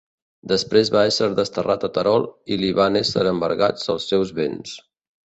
Després 0.51 0.89
va 0.93 1.01
esser 1.09 1.27
desterrat 1.39 1.85
a 1.87 1.89
Terol 1.97 2.25
i 2.55 2.57
li 2.63 2.71
varen 2.79 2.99
esser 3.03 3.27
embargats 3.33 3.85
els 3.97 4.09
seus 4.15 4.33
béns. 4.41 4.73